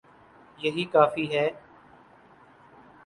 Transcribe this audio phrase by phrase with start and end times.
[0.59, 1.47] یہی کافی ہے۔